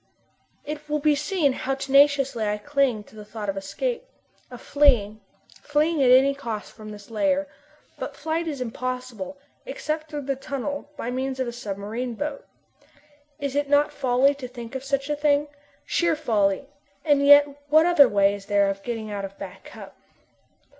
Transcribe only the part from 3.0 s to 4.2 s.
to the thought of escape